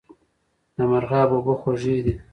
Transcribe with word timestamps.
د 0.75 0.77
مرغاب 0.91 1.29
اوبه 1.35 1.53
خوږې 1.61 1.97
دي 2.05 2.13